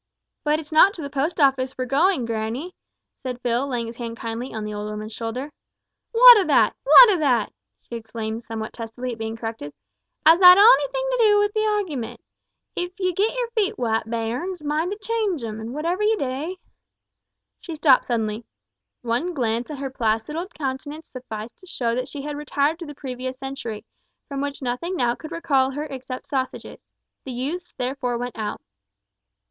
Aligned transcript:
"But 0.43 0.59
it's 0.59 0.71
not 0.71 0.95
to 0.95 1.03
the 1.03 1.11
Post 1.11 1.39
Office 1.39 1.77
we're 1.77 1.85
goin', 1.85 2.25
grannie," 2.25 2.73
said 3.21 3.39
Phil, 3.41 3.67
laying 3.67 3.85
his 3.85 3.97
hand 3.97 4.17
kindly 4.17 4.51
on 4.51 4.63
the 4.63 4.73
old 4.73 4.89
woman's 4.89 5.13
shoulder. 5.13 5.51
"What 6.11 6.37
o' 6.37 6.43
that? 6.45 6.75
what 6.83 7.09
o' 7.11 7.19
that?" 7.19 7.53
she 7.83 7.97
exclaimed 7.97 8.41
somewhat 8.41 8.73
testily 8.73 9.11
at 9.11 9.19
being 9.19 9.35
corrected, 9.37 9.71
"has 10.25 10.39
that 10.39 10.57
onything 10.57 11.03
to 11.11 11.17
dae 11.19 11.35
wi' 11.35 11.47
the 11.53 11.71
argiment? 11.93 12.19
If 12.75 12.99
ye 12.99 13.13
git 13.13 13.31
yer 13.35 13.47
feet 13.53 13.77
wat, 13.77 14.09
bairns, 14.09 14.63
mind 14.63 14.91
to 14.91 14.97
chynge 14.97 15.41
them 15.41 15.59
an' 15.59 15.71
whatever 15.71 16.01
ye 16.01 16.15
dae" 16.15 16.57
She 17.61 17.75
stopped 17.75 18.05
suddenly. 18.05 18.43
One 19.03 19.35
glance 19.35 19.69
at 19.69 19.77
her 19.77 19.91
placid 19.91 20.35
old 20.35 20.51
countenance 20.55 21.09
sufficed 21.09 21.59
to 21.59 21.67
show 21.67 21.93
that 21.93 22.09
she 22.09 22.23
had 22.23 22.35
retired 22.37 22.79
to 22.79 22.87
the 22.87 22.95
previous 22.95 23.37
century, 23.37 23.85
from 24.27 24.41
which 24.41 24.63
nothing 24.63 24.95
now 24.95 25.13
could 25.13 25.31
recall 25.31 25.69
her 25.73 25.83
except 25.83 26.25
sausages. 26.25 26.79
The 27.23 27.33
youths 27.33 27.75
therefore 27.77 28.17
went 28.17 28.35
out. 28.35 28.63